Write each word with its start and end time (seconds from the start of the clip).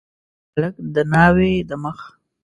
هلک 0.53 0.75
د 0.93 0.95
ناوي 1.11 1.53
د 1.69 1.71
مخ 1.83 1.99